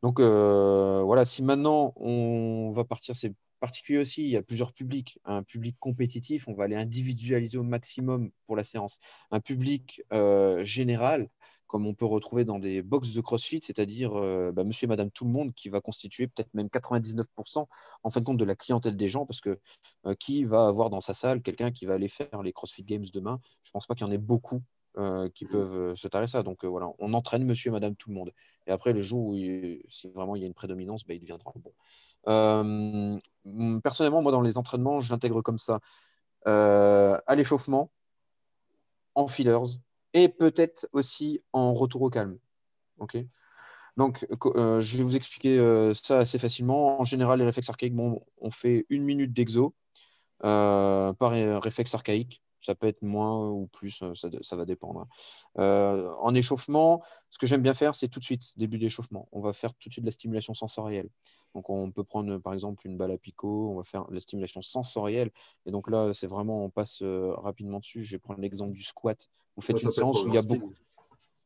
Donc 0.04 0.20
euh, 0.20 1.02
voilà, 1.04 1.26
si 1.26 1.42
maintenant 1.44 1.94
on 1.96 2.72
va 2.72 2.84
partir, 2.84 3.16
c'est 3.16 3.34
particulier 3.60 4.00
aussi, 4.00 4.24
il 4.24 4.30
y 4.30 4.38
a 4.38 4.44
plusieurs 4.44 4.74
publics. 4.74 5.20
Un 5.26 5.44
public 5.44 5.76
compétitif, 5.80 6.48
on 6.48 6.54
va 6.54 6.66
aller 6.66 6.76
individualiser 6.76 7.58
au 7.58 7.64
maximum 7.64 8.32
pour 8.46 8.56
la 8.56 8.64
séance. 8.64 9.00
Un 9.32 9.40
public 9.40 10.04
euh, 10.14 10.64
général, 10.64 11.30
comme 11.66 11.88
on 11.88 11.96
peut 11.96 12.06
retrouver 12.06 12.46
dans 12.46 12.60
des 12.60 12.84
box 12.84 13.14
de 13.14 13.22
CrossFit, 13.22 13.60
c'est-à-dire 13.64 14.14
euh, 14.16 14.52
bah, 14.52 14.64
monsieur 14.64 14.86
et 14.86 14.88
madame 14.88 15.10
tout 15.10 15.26
le 15.26 15.32
monde 15.32 15.54
qui 15.56 15.70
va 15.70 15.82
constituer 15.82 16.28
peut-être 16.28 16.54
même 16.54 16.68
99% 16.68 17.66
en 18.04 18.10
fin 18.12 18.20
de 18.20 18.26
compte 18.26 18.38
de 18.38 18.46
la 18.46 18.56
clientèle 18.56 18.96
des 18.96 19.08
gens, 19.08 19.26
parce 19.26 19.42
que 19.42 19.60
qui 20.20 20.46
va 20.46 20.68
avoir 20.68 20.90
dans 20.92 21.02
sa 21.02 21.14
salle 21.16 21.42
quelqu'un 21.42 21.72
qui 21.72 21.86
va 21.86 21.96
aller 21.96 22.08
faire 22.08 22.44
les 22.44 22.54
CrossFit 22.54 22.84
Games 22.84 23.06
demain? 23.14 23.40
Je 23.64 23.70
ne 23.70 23.74
pense 23.74 23.88
pas 23.88 23.96
qu'il 23.96 24.06
y 24.06 24.10
en 24.10 24.14
ait 24.14 24.20
beaucoup 24.20 24.62
euh, 24.98 25.30
qui 25.30 25.46
peuvent 25.46 25.76
euh, 25.76 25.96
se 25.96 26.08
tarer 26.08 26.28
ça. 26.28 26.42
Donc 26.42 26.66
euh, 26.66 26.68
voilà, 26.68 26.90
on 26.98 27.14
entraîne 27.14 27.46
monsieur 27.46 27.70
et 27.70 27.72
madame 27.72 27.96
tout 27.96 28.10
le 28.10 28.16
monde. 28.16 28.34
Et 28.66 28.72
après, 28.72 28.94
le 28.94 29.00
jour 29.00 29.28
où 29.28 29.36
si 29.36 30.10
vraiment 30.10 30.36
il 30.36 30.42
y 30.42 30.44
a 30.44 30.48
une 30.48 30.56
prédominance, 30.56 31.06
bah, 31.06 31.14
il 31.14 31.20
deviendra 31.20 31.54
bon. 31.56 31.72
personnellement, 33.84 34.24
moi, 34.24 34.32
dans 34.32 34.42
les 34.42 34.58
entraînements, 34.58 35.00
je 35.00 35.12
l'intègre 35.12 35.44
comme 35.44 35.60
ça. 35.60 35.80
à 36.46 37.36
l'échauffement, 37.36 37.92
en 39.14 39.28
fillers, 39.28 39.78
et 40.14 40.30
peut-être 40.30 40.90
aussi 40.94 41.44
en 41.54 41.74
retour 41.74 42.02
au 42.02 42.10
calme. 42.10 42.40
Donc, 43.98 44.26
je 44.32 44.98
vais 44.98 45.04
vous 45.04 45.16
expliquer 45.16 45.94
ça 45.94 46.20
assez 46.20 46.40
facilement. 46.40 47.00
En 47.00 47.04
général, 47.04 47.40
les 47.40 47.46
réflexes 47.46 47.70
archaïques, 47.70 47.96
bon, 47.96 48.26
on 48.40 48.52
fait 48.52 48.86
une 48.90 49.04
minute 49.04 49.32
d'exo 49.32 49.76
par 50.40 51.32
réflexe 51.62 51.94
archaïque. 51.94 52.42
Ça 52.68 52.76
peut 52.76 52.88
être 52.88 53.02
moins 53.02 53.50
ou 53.50 53.68
plus, 53.68 54.02
euh, 54.02 54.14
ça, 54.14 54.56
va 54.58 54.66
dépendre. 54.66 55.00
Hein. 55.00 55.08
Euh, 55.58 56.12
en 56.20 56.36
échauffement, 56.36 57.02
ce 57.30 57.40
que 57.40 57.48
j'aime 57.48 57.62
bien 57.62 57.74
faire, 57.74 57.96
c'est 57.96 58.10
tout 58.10 58.20
de 58.20 58.26
suite, 58.26 58.52
début 58.58 58.78
d'échauffement. 58.78 59.30
On 59.32 59.40
va 59.40 59.54
faire 59.54 59.74
tout 59.74 59.88
de 59.88 59.94
suite 59.94 60.04
de 60.04 60.10
la 60.10 60.12
stimulation 60.12 60.54
sensorielle. 60.54 61.08
Donc, 61.56 61.70
on 61.70 61.90
peut 61.92 62.04
prendre 62.04 62.40
par 62.40 62.54
exemple 62.54 62.86
une 62.86 62.98
balle 62.98 63.12
à 63.12 63.18
picot, 63.18 63.70
on 63.72 63.78
va 63.78 63.86
faire 63.86 64.04
la 64.12 64.20
stimulation 64.20 64.62
sensorielle. 64.62 65.32
Et 65.66 65.72
donc 65.72 65.90
là, 65.90 66.14
c'est 66.14 66.28
vraiment, 66.28 66.66
on 66.66 66.70
passe 66.70 67.02
euh, 67.04 67.34
rapidement 67.38 67.80
dessus. 67.80 68.04
Je 68.04 68.16
vais 68.16 68.20
prendre 68.20 68.42
l'exemple 68.42 68.74
du 68.74 68.84
squat. 68.84 69.30
Vous 69.56 69.62
faites 69.62 69.82
une 69.82 69.92
séance 69.92 70.26
où 70.26 70.28
il 70.28 70.34
y 70.34 70.38
a 70.38 70.42
beaucoup. 70.42 70.74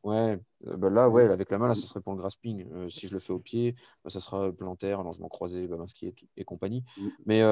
Ouais, 0.01 0.39
bah 0.61 0.89
là, 0.89 1.07
ouais, 1.07 1.25
avec 1.25 1.51
la 1.51 1.59
main, 1.59 1.67
là, 1.67 1.75
ça 1.75 1.85
serait 1.85 2.01
pour 2.01 2.13
le 2.13 2.17
grasping. 2.17 2.65
si 2.89 3.07
je 3.07 3.13
le 3.13 3.19
fais 3.19 3.33
au 3.33 3.37
pied, 3.37 3.75
bah, 4.03 4.09
ça 4.09 4.19
sera 4.19 4.51
plantaire, 4.51 4.99
allongement 4.99 5.29
croisé, 5.29 5.67
Babinski 5.67 6.07
et, 6.07 6.15
et 6.37 6.43
compagnie. 6.43 6.83
Mmh. 6.97 7.07
Mais 7.27 7.43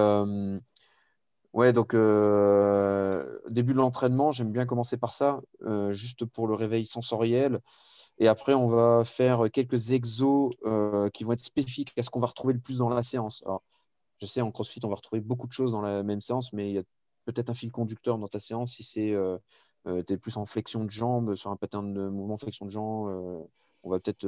Ouais, 1.53 1.73
donc 1.73 1.93
euh, 1.95 3.39
début 3.49 3.73
de 3.73 3.79
l'entraînement, 3.79 4.31
j'aime 4.31 4.51
bien 4.51 4.65
commencer 4.67 4.97
par 4.97 5.13
ça, 5.13 5.41
euh, 5.63 5.91
juste 5.91 6.25
pour 6.25 6.47
le 6.47 6.53
réveil 6.53 6.85
sensoriel. 6.85 7.59
Et 8.19 8.27
après, 8.27 8.53
on 8.53 8.67
va 8.67 9.03
faire 9.03 9.49
quelques 9.51 9.91
exos 9.91 10.51
euh, 10.65 11.09
qui 11.09 11.23
vont 11.23 11.31
être 11.33 11.39
spécifiques 11.41 11.93
à 11.97 12.03
ce 12.03 12.09
qu'on 12.11 12.19
va 12.19 12.27
retrouver 12.27 12.53
le 12.53 12.59
plus 12.59 12.77
dans 12.79 12.89
la 12.89 13.01
séance. 13.01 13.41
Alors, 13.45 13.63
je 14.21 14.27
sais, 14.27 14.41
en 14.41 14.51
CrossFit, 14.51 14.81
on 14.83 14.89
va 14.89 14.95
retrouver 14.95 15.21
beaucoup 15.21 15.47
de 15.47 15.53
choses 15.53 15.71
dans 15.71 15.81
la 15.81 16.03
même 16.03 16.21
séance, 16.21 16.53
mais 16.53 16.69
il 16.69 16.75
y 16.75 16.77
a 16.79 16.83
peut-être 17.25 17.49
un 17.49 17.53
fil 17.53 17.71
conducteur 17.71 18.17
dans 18.19 18.27
ta 18.27 18.39
séance 18.39 18.73
si 18.73 18.83
c'est 18.83 19.15
tu 19.85 20.13
es 20.13 20.17
plus 20.17 20.37
en 20.37 20.45
flexion 20.45 20.83
de 20.83 20.89
jambes, 20.89 21.35
sur 21.35 21.51
un 21.51 21.55
pattern 21.55 21.93
de 21.93 22.09
mouvement 22.09 22.37
flexion 22.37 22.65
de 22.65 22.71
jambes. 22.71 23.47
on 23.83 23.89
va 23.89 23.99
peut-être 23.99 24.27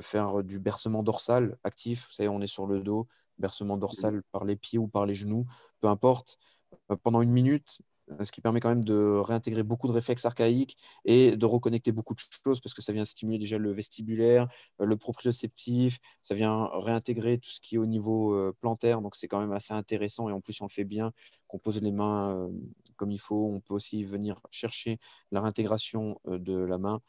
faire 0.00 0.44
du 0.44 0.60
bercement 0.60 1.02
dorsal 1.02 1.58
actif. 1.64 2.06
Vous 2.08 2.14
savez, 2.14 2.28
on 2.28 2.40
est 2.40 2.46
sur 2.46 2.66
le 2.66 2.80
dos 2.80 3.08
bercement 3.38 3.76
dorsal 3.76 4.22
par 4.32 4.44
les 4.44 4.56
pieds 4.56 4.78
ou 4.78 4.88
par 4.88 5.06
les 5.06 5.14
genoux, 5.14 5.46
peu 5.80 5.88
importe, 5.88 6.38
euh, 6.90 6.96
pendant 6.96 7.22
une 7.22 7.30
minute, 7.30 7.80
euh, 8.10 8.24
ce 8.24 8.32
qui 8.32 8.40
permet 8.40 8.60
quand 8.60 8.68
même 8.68 8.84
de 8.84 9.20
réintégrer 9.22 9.62
beaucoup 9.62 9.86
de 9.86 9.92
réflexes 9.92 10.24
archaïques 10.24 10.76
et 11.04 11.36
de 11.36 11.46
reconnecter 11.46 11.92
beaucoup 11.92 12.14
de 12.14 12.20
choses 12.20 12.60
parce 12.60 12.74
que 12.74 12.82
ça 12.82 12.92
vient 12.92 13.04
stimuler 13.04 13.38
déjà 13.38 13.58
le 13.58 13.72
vestibulaire, 13.72 14.48
euh, 14.80 14.86
le 14.86 14.96
proprioceptif, 14.96 15.98
ça 16.22 16.34
vient 16.34 16.68
réintégrer 16.72 17.38
tout 17.38 17.50
ce 17.50 17.60
qui 17.60 17.76
est 17.76 17.78
au 17.78 17.86
niveau 17.86 18.52
plantaire, 18.60 19.00
donc 19.02 19.16
c'est 19.16 19.28
quand 19.28 19.40
même 19.40 19.52
assez 19.52 19.74
intéressant 19.74 20.28
et 20.28 20.32
en 20.32 20.40
plus 20.40 20.60
on 20.60 20.66
le 20.66 20.70
fait 20.70 20.84
bien, 20.84 21.12
qu'on 21.46 21.58
pose 21.58 21.80
les 21.80 21.92
mains 21.92 22.48
comme 22.96 23.10
il 23.10 23.18
faut, 23.18 23.50
on 23.52 23.60
peut 23.60 23.74
aussi 23.74 24.04
venir 24.04 24.40
chercher 24.50 24.98
la 25.30 25.40
réintégration 25.40 26.20
de 26.26 26.54
la 26.54 26.78
main. 26.78 27.00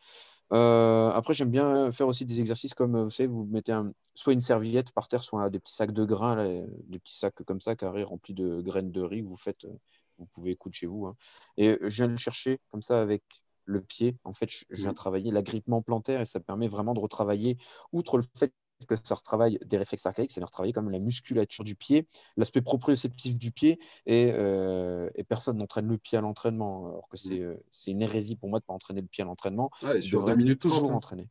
Euh, 0.51 1.09
après, 1.11 1.33
j'aime 1.33 1.49
bien 1.49 1.91
faire 1.91 2.07
aussi 2.07 2.25
des 2.25 2.39
exercices 2.39 2.73
comme, 2.73 3.03
vous 3.03 3.09
savez, 3.09 3.27
vous 3.27 3.45
mettez 3.45 3.79
soit 4.15 4.33
une 4.33 4.41
serviette 4.41 4.91
par 4.91 5.07
terre, 5.07 5.23
soit 5.23 5.49
des 5.49 5.59
petits 5.59 5.73
sacs 5.73 5.93
de 5.93 6.05
grains, 6.05 6.65
des 6.87 6.99
petits 6.99 7.17
sacs 7.17 7.41
comme 7.45 7.61
ça, 7.61 7.75
carrés, 7.75 8.03
remplis 8.03 8.33
de 8.33 8.61
graines 8.61 8.91
de 8.91 9.01
riz 9.01 9.21
vous 9.21 9.37
faites, 9.37 9.65
euh, 9.65 9.73
vous 10.17 10.25
pouvez 10.27 10.55
coudre 10.55 10.75
chez 10.75 10.85
vous. 10.85 11.05
Hein. 11.07 11.15
Et 11.57 11.77
je 11.81 11.95
viens 11.95 12.07
le 12.07 12.17
chercher 12.17 12.59
comme 12.69 12.81
ça 12.81 13.01
avec 13.01 13.23
le 13.65 13.81
pied. 13.81 14.17
En 14.23 14.33
fait, 14.33 14.49
je 14.49 14.65
viens 14.81 14.91
mmh. 14.91 14.95
travailler 14.95 15.31
l'agrippement 15.31 15.81
plantaire 15.81 16.21
et 16.21 16.25
ça 16.25 16.39
permet 16.39 16.67
vraiment 16.67 16.93
de 16.93 16.99
retravailler, 16.99 17.57
outre 17.91 18.17
le 18.17 18.23
fait 18.37 18.53
que 18.87 18.95
ça 19.03 19.15
retravaille 19.15 19.59
des 19.65 19.77
réflexes 19.77 20.05
archaïques, 20.05 20.33
retravailler 20.41 20.73
comme 20.73 20.89
la 20.89 20.99
musculature 20.99 21.63
du 21.63 21.75
pied, 21.75 22.07
l'aspect 22.37 22.61
proprioceptif 22.61 23.35
du 23.35 23.51
pied, 23.51 23.79
et, 24.05 24.31
euh, 24.33 25.09
et 25.15 25.23
personne 25.23 25.57
n'entraîne 25.57 25.87
le 25.87 25.97
pied 25.97 26.17
à 26.17 26.21
l'entraînement, 26.21 26.87
alors 26.87 27.07
que 27.09 27.17
c'est 27.17 27.39
euh, 27.39 27.55
une 27.87 28.01
hérésie 28.01 28.35
pour 28.35 28.49
moi 28.49 28.59
de 28.59 28.63
ne 28.63 28.67
pas 28.67 28.73
entraîner 28.73 29.01
le 29.01 29.07
pied 29.07 29.23
à 29.23 29.25
l'entraînement. 29.25 29.71
Ouais, 29.81 30.01
sur 30.01 30.23
deux 30.23 30.35
minutes 30.35 30.61
toujours 30.61 30.91
hein. 30.91 30.95
entraîner. 30.95 31.29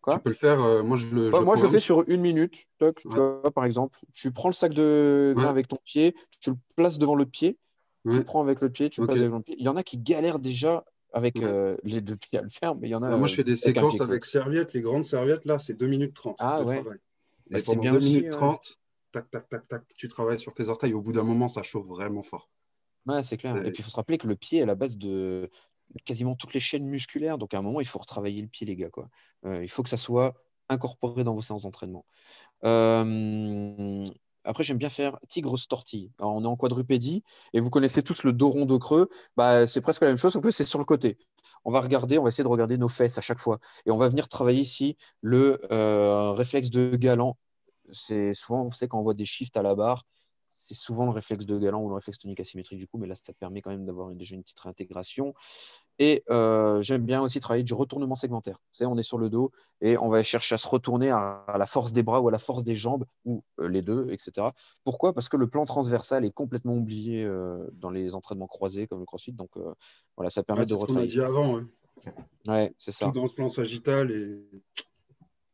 Quoi? 0.00 0.16
Tu 0.16 0.20
peux 0.20 0.30
le 0.30 0.34
faire, 0.34 0.60
euh, 0.60 0.82
moi 0.82 0.96
je 0.96 1.14
le. 1.14 1.30
moi 1.30 1.56
je 1.56 1.62
le 1.62 1.68
fais 1.68 1.80
sur 1.80 2.04
une 2.08 2.20
minute, 2.20 2.66
tu 2.96 3.08
vois, 3.08 3.42
par 3.54 3.64
exemple. 3.64 3.98
Tu 4.12 4.32
prends 4.32 4.48
le 4.48 4.54
sac 4.54 4.74
de 4.74 5.32
grain 5.36 5.48
avec 5.48 5.68
ton 5.68 5.78
pied, 5.84 6.14
tu 6.40 6.50
le 6.50 6.56
places 6.74 6.98
devant 6.98 7.14
le 7.14 7.24
pied, 7.24 7.58
tu 8.04 8.16
le 8.16 8.24
prends 8.24 8.42
avec 8.42 8.60
le 8.60 8.68
pied, 8.68 8.90
tu 8.90 9.00
le 9.00 9.06
places 9.06 9.20
devant 9.20 9.36
le 9.36 9.42
pied. 9.42 9.54
Il 9.58 9.64
y 9.64 9.68
en 9.68 9.76
a 9.76 9.82
qui 9.82 9.98
galèrent 9.98 10.40
déjà 10.40 10.84
avec 11.12 11.36
euh, 11.36 11.76
les 11.84 12.00
deux 12.00 12.16
pieds 12.16 12.38
à 12.38 12.42
le 12.42 12.48
faire, 12.48 12.74
mais 12.74 12.88
il 12.88 12.90
y 12.90 12.94
en 12.94 13.02
a. 13.02 13.16
moi, 13.16 13.28
je 13.28 13.34
fais 13.34 13.44
des 13.44 13.56
séquences 13.56 14.00
avec 14.00 14.24
serviettes, 14.24 14.72
les 14.72 14.80
grandes 14.80 15.04
serviettes, 15.04 15.44
là, 15.44 15.58
c'est 15.58 15.74
2 15.74 15.86
minutes 15.86 16.14
30 16.14 16.36
ah, 16.38 16.62
ouais. 16.64 16.82
c'est 17.58 17.78
bien 17.78 17.92
2 17.92 17.98
minutes 17.98 18.30
30, 18.30 18.78
tac, 19.12 19.30
tac, 19.30 19.48
tac, 19.48 19.68
tac, 19.68 19.82
tu 19.96 20.08
travailles 20.08 20.40
sur 20.40 20.54
tes 20.54 20.68
orteils. 20.68 20.94
Au 20.94 21.00
bout 21.00 21.12
d'un 21.12 21.22
moment, 21.22 21.48
ça 21.48 21.62
chauffe 21.62 21.86
vraiment 21.86 22.22
fort. 22.22 22.48
Ouais, 23.06 23.22
c'est 23.22 23.36
clair. 23.36 23.56
Et 23.58 23.72
puis, 23.72 23.80
il 23.80 23.84
faut 23.84 23.90
se 23.90 23.96
rappeler 23.96 24.18
que 24.18 24.26
le 24.26 24.36
pied 24.36 24.60
est 24.60 24.66
la 24.66 24.74
base 24.74 24.96
de, 24.96 25.50
quasiment 26.04 26.34
toutes 26.34 26.54
les 26.54 26.60
chaînes 26.60 26.86
musculaires. 26.86 27.38
Donc 27.38 27.54
à 27.54 27.58
un 27.58 27.62
moment, 27.62 27.80
il 27.80 27.86
faut 27.86 27.98
retravailler 27.98 28.42
le 28.42 28.48
pied, 28.48 28.66
les 28.66 28.76
gars. 28.76 28.90
Quoi. 28.90 29.08
il 29.44 29.68
faut 29.68 29.82
que 29.82 29.90
ça 29.90 29.96
soit 29.96 30.34
incorporé 30.68 31.24
dans 31.24 31.34
vos 31.34 31.42
séances 31.42 31.62
d'entraînement. 31.62 32.06
Après, 34.44 34.64
j'aime 34.64 34.78
bien 34.78 34.90
faire 34.90 35.18
tigre 35.28 35.56
tortille. 35.68 36.10
on 36.18 36.44
est 36.44 36.46
en 36.46 36.56
quadrupédie 36.56 37.22
et 37.52 37.60
vous 37.60 37.70
connaissez 37.70 38.02
tous 38.02 38.24
le 38.24 38.32
dos 38.32 38.50
rond 38.50 38.66
creux. 38.78 39.08
Bah, 39.36 39.66
c'est 39.66 39.80
presque 39.80 40.02
la 40.02 40.08
même 40.08 40.16
chose, 40.16 40.32
sauf 40.32 40.42
que 40.42 40.50
c'est 40.50 40.64
sur 40.64 40.78
le 40.78 40.84
côté. 40.84 41.18
On 41.64 41.70
va 41.70 41.80
regarder, 41.80 42.18
on 42.18 42.22
va 42.24 42.28
essayer 42.28 42.44
de 42.44 42.48
regarder 42.48 42.78
nos 42.78 42.88
fesses 42.88 43.18
à 43.18 43.20
chaque 43.20 43.38
fois. 43.38 43.58
Et 43.86 43.90
on 43.90 43.96
va 43.96 44.08
venir 44.08 44.28
travailler 44.28 44.60
ici 44.60 44.96
le 45.20 45.60
réflexe 46.36 46.70
de 46.70 46.96
galant. 46.96 47.36
C'est 47.92 48.34
souvent, 48.34 48.64
vous 48.64 48.72
savez, 48.72 48.88
quand 48.88 48.98
on 48.98 49.02
voit 49.02 49.14
des 49.14 49.24
shifts 49.24 49.56
à 49.56 49.62
la 49.62 49.74
barre, 49.74 50.06
c'est 50.62 50.74
souvent 50.74 51.04
le 51.04 51.10
réflexe 51.10 51.44
de 51.44 51.58
galant 51.58 51.82
ou 51.82 51.88
le 51.88 51.94
réflexe 51.96 52.18
tonique 52.18 52.38
asymétrique 52.38 52.78
du 52.78 52.86
coup, 52.86 52.98
mais 52.98 53.08
là, 53.08 53.14
ça 53.14 53.32
permet 53.32 53.60
quand 53.60 53.70
même 53.70 53.84
d'avoir 53.84 54.10
déjà 54.10 54.34
une 54.36 54.42
petite 54.42 54.60
réintégration. 54.60 55.34
Et 55.98 56.22
euh, 56.30 56.80
j'aime 56.82 57.04
bien 57.04 57.20
aussi 57.20 57.40
travailler 57.40 57.64
du 57.64 57.74
retournement 57.74 58.14
segmentaire. 58.14 58.56
Vous 58.56 58.76
savez, 58.76 58.90
on 58.90 58.96
est 58.96 59.02
sur 59.02 59.18
le 59.18 59.28
dos 59.28 59.50
et 59.80 59.98
on 59.98 60.08
va 60.08 60.22
chercher 60.22 60.54
à 60.54 60.58
se 60.58 60.68
retourner 60.68 61.10
à, 61.10 61.44
la 61.58 61.66
force 61.66 61.92
des 61.92 62.02
bras 62.02 62.20
ou 62.20 62.28
à 62.28 62.30
la 62.30 62.38
force 62.38 62.62
des 62.62 62.76
jambes, 62.76 63.04
ou 63.24 63.42
euh, 63.60 63.68
les 63.68 63.82
deux, 63.82 64.06
etc. 64.10 64.48
Pourquoi? 64.84 65.12
Parce 65.12 65.28
que 65.28 65.36
le 65.36 65.48
plan 65.48 65.64
transversal 65.64 66.24
est 66.24 66.32
complètement 66.32 66.74
oublié 66.74 67.24
euh, 67.24 67.66
dans 67.72 67.90
les 67.90 68.14
entraînements 68.14 68.46
croisés 68.46 68.86
comme 68.86 69.00
le 69.00 69.06
crossfit. 69.06 69.32
Donc 69.32 69.50
voilà, 70.16 70.30
ça 70.30 70.42
permet 70.44 70.64
de 70.64 70.74
retravailler. 70.74 71.08
C'est 71.08 71.16
ce 71.16 71.20
qu'on 71.20 71.24
a 71.24 71.28
dit 71.28 71.38
avant. 71.38 71.60
Ouais, 72.46 72.74
c'est 72.78 72.92
ça. 72.92 73.06
Tout 73.06 73.12
dans 73.12 73.26
ce 73.26 73.34
plan 73.34 73.48
sagittal 73.48 74.10
et. 74.10 74.42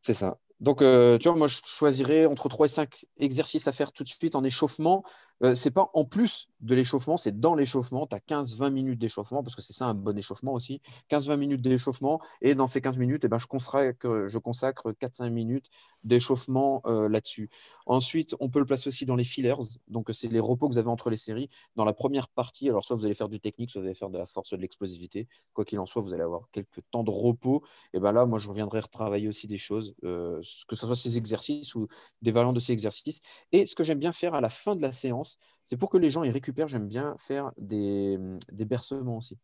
C'est 0.01 0.13
ça. 0.13 0.37
Donc, 0.59 0.81
euh, 0.81 1.17
tu 1.17 1.29
vois, 1.29 1.37
moi, 1.37 1.47
je 1.47 1.59
choisirais 1.63 2.25
entre 2.25 2.49
3 2.49 2.65
et 2.67 2.69
5 2.69 3.05
exercices 3.17 3.67
à 3.67 3.71
faire 3.71 3.91
tout 3.91 4.03
de 4.03 4.09
suite 4.09 4.35
en 4.35 4.43
échauffement. 4.43 5.03
Euh, 5.43 5.55
c'est 5.55 5.71
pas 5.71 5.89
en 5.93 6.05
plus 6.05 6.49
de 6.61 6.75
l'échauffement, 6.75 7.17
c'est 7.17 7.39
dans 7.39 7.55
l'échauffement. 7.55 8.07
Tu 8.07 8.15
as 8.15 8.19
15-20 8.19 8.71
minutes 8.71 8.99
d'échauffement, 8.99 9.43
parce 9.43 9.55
que 9.55 9.61
c'est 9.61 9.73
ça 9.73 9.85
un 9.85 9.93
bon 9.93 10.17
échauffement 10.17 10.53
aussi. 10.53 10.81
15-20 11.09 11.37
minutes 11.37 11.61
d'échauffement. 11.61 12.19
Et 12.41 12.55
dans 12.55 12.67
ces 12.67 12.81
15 12.81 12.97
minutes, 12.97 13.23
eh 13.25 13.27
ben, 13.27 13.39
je 13.39 13.47
consacre, 13.47 14.25
je 14.27 14.37
consacre 14.37 14.91
4-5 14.91 15.29
minutes 15.29 15.69
d'échauffement 16.03 16.81
euh, 16.85 17.09
là-dessus. 17.09 17.49
Ensuite, 17.85 18.35
on 18.39 18.49
peut 18.49 18.59
le 18.59 18.65
placer 18.65 18.87
aussi 18.89 19.05
dans 19.05 19.15
les 19.15 19.23
fillers. 19.23 19.55
Donc, 19.87 20.09
c'est 20.13 20.27
les 20.27 20.39
repos 20.39 20.67
que 20.67 20.73
vous 20.73 20.79
avez 20.79 20.89
entre 20.89 21.09
les 21.09 21.17
séries. 21.17 21.49
Dans 21.75 21.85
la 21.85 21.93
première 21.93 22.27
partie, 22.27 22.69
alors 22.69 22.83
soit 22.83 22.95
vous 22.95 23.05
allez 23.05 23.15
faire 23.15 23.29
du 23.29 23.39
technique, 23.39 23.71
soit 23.71 23.81
vous 23.81 23.87
allez 23.87 23.95
faire 23.95 24.09
de 24.09 24.17
la 24.17 24.25
force, 24.25 24.51
de 24.51 24.57
l'explosivité. 24.57 25.27
Quoi 25.53 25.65
qu'il 25.65 25.79
en 25.79 25.85
soit, 25.85 26.01
vous 26.01 26.13
allez 26.13 26.23
avoir 26.23 26.49
quelques 26.51 26.81
temps 26.91 27.03
de 27.03 27.11
repos. 27.11 27.63
Et 27.93 27.99
ben 27.99 28.11
là, 28.11 28.25
moi, 28.25 28.39
je 28.39 28.49
reviendrai 28.49 28.79
retravailler 28.81 29.27
aussi 29.27 29.47
des 29.47 29.57
choses, 29.57 29.95
euh, 30.03 30.41
que 30.67 30.75
ce 30.75 30.85
soit 30.85 30.95
ces 30.95 31.17
exercices 31.17 31.75
ou 31.75 31.87
des 32.21 32.31
variantes 32.31 32.55
de 32.55 32.59
ces 32.59 32.73
exercices. 32.73 33.21
Et 33.51 33.65
ce 33.65 33.75
que 33.75 33.83
j'aime 33.83 33.99
bien 33.99 34.13
faire 34.13 34.33
à 34.33 34.41
la 34.41 34.49
fin 34.49 34.75
de 34.75 34.81
la 34.81 34.91
séance, 34.91 35.28
c'est 35.65 35.77
pour 35.77 35.89
que 35.89 35.97
les 35.97 36.09
gens 36.09 36.23
y 36.23 36.29
récupèrent. 36.29 36.67
J'aime 36.67 36.87
bien 36.87 37.15
faire 37.17 37.51
des, 37.57 38.19
des 38.51 38.65
bercements 38.65 39.17
aussi. 39.17 39.37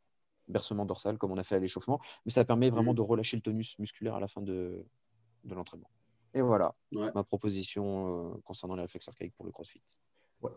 Bercement 0.48 0.86
dorsal, 0.86 1.18
comme 1.18 1.32
on 1.32 1.38
a 1.38 1.44
fait 1.44 1.56
à 1.56 1.60
l'échauffement. 1.60 2.00
Mais 2.26 2.32
ça 2.32 2.46
permet 2.46 2.70
vraiment 2.70 2.94
mmh. 2.94 2.98
de 2.98 3.02
relâcher 3.02 3.38
le 3.38 3.42
tonus 3.42 3.78
musculaire 3.80 4.16
à 4.16 4.20
la 4.20 4.28
fin 4.28 4.42
de, 4.42 4.86
de 5.44 5.56
l'entraînement. 5.56 5.90
Et 6.34 6.42
voilà 6.42 6.76
ma 6.92 7.24
proposition 7.24 8.34
euh, 8.34 8.38
concernant 8.44 8.76
les 8.76 8.84
réflexes 8.84 9.08
archaïques 9.08 9.34
pour 9.36 9.46
le 9.46 9.52
crossfit. 9.52 9.82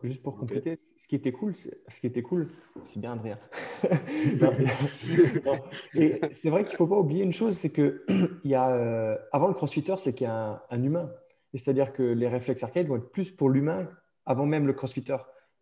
juste 0.02 0.22
pour 0.22 0.36
compléter, 0.36 0.76
ce 0.96 1.06
qui 1.06 1.14
était 1.14 1.32
cool, 1.32 1.54
ce 1.54 2.00
qui 2.00 2.06
était 2.06 2.22
cool, 2.22 2.50
c'est 2.84 3.00
bien 3.00 3.12
Adrien. 3.12 3.38
et 5.94 6.20
c'est 6.32 6.50
vrai 6.50 6.64
qu'il 6.64 6.72
ne 6.72 6.76
faut 6.76 6.88
pas 6.88 6.98
oublier 6.98 7.22
une 7.22 7.32
chose, 7.32 7.56
c'est 7.56 7.70
que 7.70 8.04
il 8.44 8.50
y 8.50 8.56
a, 8.56 8.70
euh, 8.70 9.16
avant 9.32 9.46
le 9.46 9.54
crossfitter, 9.54 9.96
c'est 9.98 10.14
qu'il 10.14 10.26
y 10.26 10.30
a 10.30 10.64
un, 10.68 10.82
humain. 10.82 11.12
Et 11.54 11.58
c'est-à-dire 11.58 11.92
que 11.92 12.02
les 12.02 12.28
réflexes 12.28 12.64
archaïques 12.64 12.88
vont 12.88 12.96
être 12.96 13.10
plus 13.10 13.30
pour 13.30 13.48
l'humain 13.48 13.88
avant 14.28 14.46
même 14.46 14.66
le 14.66 14.74
crossfitter. 14.74 15.16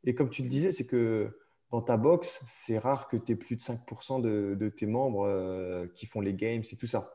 Et 0.04 0.14
comme 0.14 0.28
tu 0.28 0.42
le 0.42 0.48
disais, 0.48 0.72
c'est 0.72 0.86
que 0.86 1.38
dans 1.70 1.80
ta 1.80 1.96
box, 1.96 2.42
c'est 2.46 2.78
rare 2.78 3.08
que 3.08 3.16
tu 3.16 3.32
aies 3.32 3.36
plus 3.36 3.56
de 3.56 3.62
5% 3.62 4.20
de, 4.20 4.68
tes 4.68 4.86
membres 4.86 5.26
euh, 5.26 5.86
qui 5.94 6.06
font 6.06 6.20
les 6.20 6.34
games 6.34 6.62
et 6.70 6.76
tout 6.76 6.86
ça. 6.86 7.12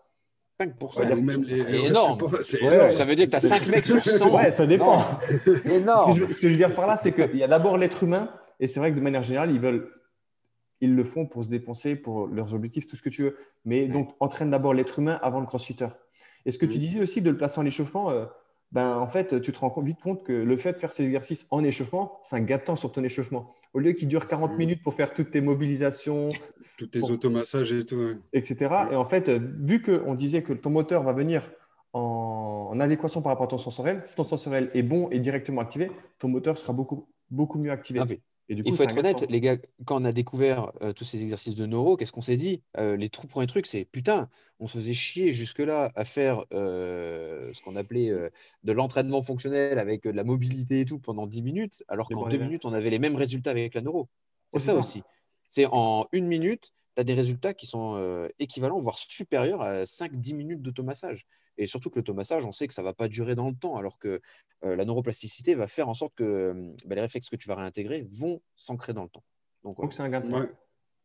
5%. 0.60 2.34
c'est 2.42 2.62
énorme. 2.62 2.92
Ça 2.92 3.04
veut 3.04 3.16
dire 3.16 3.26
que 3.26 3.32
tu 3.32 3.36
as 3.36 3.42
5 3.42 3.68
mecs 3.68 3.86
sur 3.86 4.02
100. 4.02 4.34
Ouais, 4.34 4.52
ça 4.52 4.66
dépend. 4.66 5.04
énorme. 5.66 6.14
Ce 6.14 6.20
que, 6.20 6.28
je, 6.28 6.34
ce 6.34 6.42
que, 6.42 6.48
je, 6.48 6.54
veux 6.54 6.58
dire 6.58 6.74
par 6.74 6.88
là, 6.88 6.96
c'est 6.96 7.12
qu'il 7.12 7.38
y 7.38 7.44
a 7.44 7.48
d'abord 7.48 7.78
l'être 7.78 8.04
humain, 8.04 8.32
et 8.60 8.68
c'est 8.68 8.80
vrai 8.80 8.92
que 8.92 8.96
de 8.96 9.02
manière 9.02 9.24
générale, 9.24 9.52
ils 9.52 9.60
veulent. 9.60 9.92
Ils 10.84 10.96
le 10.96 11.04
font 11.04 11.28
pour 11.28 11.44
se 11.44 11.50
dépenser, 11.50 11.96
pour 11.96 12.28
leurs 12.28 12.56
objectifs, 12.56 12.88
tout 12.88 12.96
ce 12.96 13.04
que 13.04 13.10
tu 13.10 13.22
veux. 13.24 13.38
Mais 13.66 13.88
donc, 13.88 14.16
entraîne 14.20 14.50
d'abord 14.50 14.74
l'être 14.74 14.98
humain 14.98 15.20
avant 15.22 15.40
le 15.40 15.46
crossfitter. 15.46 15.90
Et 16.46 16.52
ce 16.52 16.58
que 16.58 16.66
tu 16.66 16.80
disais 16.80 17.00
aussi 17.02 17.22
de 17.22 17.30
le 17.30 17.38
placer 17.38 17.60
en 17.60 17.66
échauffement, 17.66 18.10
euh, 18.10 18.26
ben, 18.72 18.96
en 18.98 19.08
fait, 19.08 19.42
tu 19.42 19.52
te 19.52 19.60
rends 19.60 19.74
vite 19.82 20.00
compte 20.00 20.24
que 20.24 20.32
le 20.32 20.58
fait 20.58 20.74
de 20.74 20.78
faire 20.78 20.94
ces 20.94 21.06
exercices 21.06 21.46
en 21.52 21.64
échauffement, 21.64 22.20
c'est 22.24 22.38
un 22.38 22.42
gâteau 22.42 22.76
sur 22.76 22.92
ton 22.92 23.04
échauffement. 23.04 23.54
Au 23.74 23.80
lieu 23.80 23.92
qu'il 23.92 24.08
dure 24.08 24.28
40 24.28 24.54
mmh. 24.54 24.58
minutes 24.58 24.84
pour 24.84 24.94
faire 24.94 25.14
toutes 25.14 25.32
tes 25.32 25.42
mobilisations, 25.42 26.30
tous 26.78 26.88
tes 26.88 27.04
automassages 27.04 27.74
et 27.74 27.86
tout, 27.86 28.16
etc. 28.34 28.74
Et 28.92 28.96
en 28.96 29.06
fait, 29.06 29.30
vu 29.30 29.82
qu'on 29.82 30.16
disait 30.16 30.42
que 30.42 30.54
ton 30.54 30.70
moteur 30.70 31.04
va 31.04 31.12
venir 31.12 31.52
en, 31.94 32.80
adéquation 32.80 33.22
par 33.22 33.32
rapport 33.32 33.46
à 33.46 33.50
ton 33.50 33.58
sensoriel, 33.58 34.02
si 34.06 34.16
ton 34.16 34.24
sensoriel 34.24 34.72
est 34.74 34.84
bon 34.84 35.10
et 35.12 35.20
directement 35.20 35.62
activé, 35.62 35.92
ton 36.20 36.30
moteur 36.30 36.58
sera 36.58 36.72
beaucoup, 36.72 37.08
beaucoup 37.30 37.60
mieux 37.60 37.72
activé. 37.72 38.00
Ah, 38.00 38.06
il 38.50 38.76
faut 38.76 38.84
être 38.84 38.98
honnête, 38.98 39.26
les 39.30 39.40
gars, 39.40 39.58
quand 39.86 40.02
on 40.02 40.06
a 40.06 40.12
découvert 40.12 40.72
euh, 40.82 40.94
tous 40.94 41.06
ces 41.06 41.22
exercices 41.24 41.56
de 41.56 41.66
neuro, 41.66 41.96
qu'est-ce 41.96 42.12
qu'on 42.12 42.22
s'est 42.22 42.38
dit 42.38 42.62
euh, 42.78 42.98
Les 42.98 43.10
trous 43.10 43.28
pour 43.28 43.42
un 43.42 43.46
truc, 43.46 43.66
c'est 43.66 43.86
putain, 43.86 44.30
on 44.60 44.68
se 44.68 44.78
faisait 44.78 44.94
chier 44.94 45.32
jusque-là 45.32 45.92
à 45.96 46.06
faire 46.06 46.46
euh, 46.54 47.52
ce 47.54 47.62
qu'on 47.62 47.76
appelait 47.76 48.12
de 48.64 48.72
l'entraînement 48.72 49.22
fonctionnel 49.22 49.80
avec 49.80 50.04
de 50.04 50.10
la 50.12 50.24
mobilité 50.24 50.82
et 50.82 50.86
tout 50.86 51.00
pendant 51.00 51.28
10 51.28 51.42
minutes, 51.42 51.84
alors 51.88 52.10
qu'en 52.10 52.28
2 52.28 52.38
minutes, 52.38 52.66
on 52.66 52.74
avait 52.74 52.90
les 52.90 53.00
mêmes 53.00 53.16
résultats 53.16 53.52
avec 53.52 53.74
la 53.74 53.82
neuro. 53.82 54.10
C'est 54.54 54.60
ça, 54.60 54.76
aussi. 54.76 55.04
C'est 55.48 55.66
en 55.72 56.08
une 56.12 56.28
minute, 56.28 56.72
tu 56.96 57.02
as 57.02 57.04
des 57.04 57.14
résultats 57.14 57.54
qui 57.54 57.68
sont 57.68 58.30
équivalents, 58.40 58.82
voire 58.82 58.98
supérieurs 58.98 59.62
à 59.62 59.84
5-10 59.84 60.34
minutes 60.36 60.62
d'automassage. 60.62 61.26
Et 61.62 61.68
surtout 61.68 61.90
que 61.90 61.98
l'automassage, 61.98 62.46
on 62.46 62.52
sait 62.52 62.68
que 62.68 62.74
ça 62.74 62.82
ne 62.82 62.88
va 62.88 62.94
pas 62.94 63.08
durer 63.08 63.36
dans 63.36 63.50
le 63.50 63.56
temps, 63.56 63.76
alors 63.76 64.00
que 64.00 64.20
euh, 64.64 64.76
la 64.76 64.84
neuroplasticité 64.86 65.56
va 65.56 65.68
faire 65.68 65.90
en 65.90 65.94
sorte 65.94 66.14
que 66.16 66.24
euh, 66.24 66.54
bah, 66.86 66.96
les 66.96 67.02
réflexes 67.02 67.30
que 67.30 67.36
tu 67.36 67.48
vas 67.48 67.56
réintégrer 67.56 68.08
vont 68.12 68.42
s'ancrer 68.56 68.94
dans 68.94 69.04
le 69.04 69.10
temps. 69.10 69.24
Donc, 69.64 69.78
c'est 69.94 70.02
un 70.02 70.10
gain 70.10 70.22
de 70.22 70.30
temps. 70.30 70.46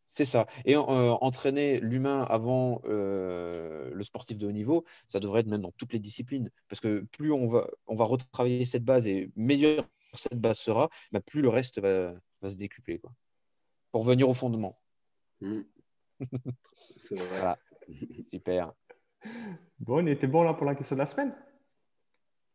C'est 0.06 0.24
ça. 0.24 0.46
Et 0.64 0.76
euh, 0.76 0.80
entraîner 0.80 1.80
l'humain 1.80 2.24
avant 2.28 2.80
le 2.84 4.02
sportif 4.02 4.38
de 4.38 4.46
haut 4.46 4.52
niveau, 4.52 4.84
ça 5.08 5.20
devrait 5.20 5.40
être 5.40 5.48
même 5.48 5.62
dans 5.62 5.72
toutes 5.72 5.92
les 5.92 5.98
disciplines. 5.98 6.50
Parce 6.68 6.80
que 6.80 7.04
plus 7.12 7.32
on 7.32 7.48
va, 7.48 7.66
on 7.86 7.96
va 7.96 8.04
retravailler 8.04 8.64
cette 8.64 8.84
base 8.84 9.06
et 9.06 9.30
meilleure 9.36 9.84
cette 10.14 10.40
base 10.40 10.58
sera, 10.58 10.88
bah, 11.12 11.20
plus 11.20 11.42
le 11.42 11.48
reste 11.48 11.80
va, 11.80 12.14
se 12.48 12.56
décupler. 12.56 12.98
Quoi. 12.98 13.12
Pour 13.92 14.04
venir 14.04 14.28
au 14.28 14.34
fondement. 14.34 14.80
Mmh. 15.40 15.62
C'est 16.96 17.16
vrai. 17.16 17.28
Voilà. 17.28 17.58
Super. 18.30 18.72
Bon, 19.78 20.02
on 20.02 20.06
était 20.06 20.26
bon 20.26 20.42
là 20.42 20.54
pour 20.54 20.66
la 20.66 20.74
question 20.74 20.96
de 20.96 21.00
la 21.00 21.06
semaine. 21.06 21.34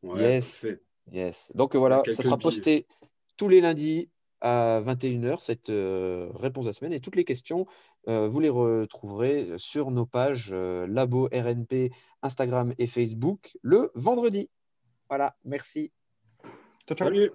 yes. 0.03 0.65
yes. 1.11 1.51
Donc 1.55 1.75
voilà, 1.75 2.03
ça 2.11 2.23
sera 2.23 2.37
posté 2.37 2.87
tous 3.37 3.47
les 3.47 3.61
lundis 3.61 4.09
à 4.41 4.81
21h, 4.81 5.41
cette 5.41 5.69
euh, 5.69 6.29
réponse 6.33 6.65
à 6.65 6.69
la 6.69 6.73
semaine. 6.73 6.93
Et 6.93 6.99
toutes 6.99 7.15
les 7.15 7.23
questions, 7.23 7.67
euh, 8.07 8.27
vous 8.27 8.39
les 8.39 8.49
retrouverez 8.49 9.53
sur 9.57 9.91
nos 9.91 10.05
pages 10.05 10.49
euh, 10.51 10.87
Labo 10.87 11.29
RNP, 11.31 11.91
Instagram 12.23 12.73
et 12.77 12.87
Facebook 12.87 13.57
le 13.61 13.91
vendredi. 13.93 14.49
Voilà, 15.09 15.35
merci. 15.45 15.91
Ciao, 16.87 16.97
ciao. 16.97 17.07
Salut. 17.07 17.31